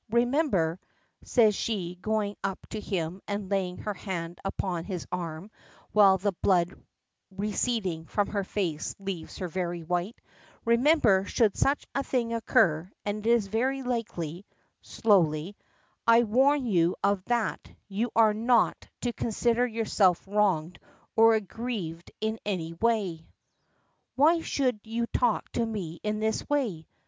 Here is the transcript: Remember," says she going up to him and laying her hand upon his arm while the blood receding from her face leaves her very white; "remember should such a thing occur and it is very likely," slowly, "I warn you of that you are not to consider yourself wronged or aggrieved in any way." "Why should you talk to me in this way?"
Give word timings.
Remember," 0.09 0.79
says 1.23 1.53
she 1.53 1.93
going 2.01 2.35
up 2.43 2.65
to 2.71 2.79
him 2.79 3.21
and 3.27 3.51
laying 3.51 3.77
her 3.77 3.93
hand 3.93 4.39
upon 4.43 4.83
his 4.83 5.05
arm 5.11 5.51
while 5.91 6.17
the 6.17 6.31
blood 6.31 6.73
receding 7.29 8.05
from 8.07 8.29
her 8.29 8.43
face 8.43 8.95
leaves 8.97 9.37
her 9.37 9.47
very 9.47 9.83
white; 9.83 10.19
"remember 10.65 11.25
should 11.25 11.55
such 11.55 11.85
a 11.93 12.01
thing 12.03 12.33
occur 12.33 12.89
and 13.05 13.27
it 13.27 13.29
is 13.29 13.45
very 13.45 13.83
likely," 13.83 14.43
slowly, 14.81 15.55
"I 16.07 16.23
warn 16.23 16.65
you 16.65 16.95
of 17.03 17.23
that 17.25 17.59
you 17.87 18.09
are 18.15 18.33
not 18.33 18.87
to 19.01 19.13
consider 19.13 19.67
yourself 19.67 20.27
wronged 20.27 20.79
or 21.15 21.35
aggrieved 21.35 22.11
in 22.19 22.39
any 22.43 22.73
way." 22.73 23.27
"Why 24.15 24.41
should 24.41 24.79
you 24.83 25.05
talk 25.05 25.51
to 25.51 25.63
me 25.63 25.99
in 26.01 26.19
this 26.19 26.49
way?" 26.49 26.87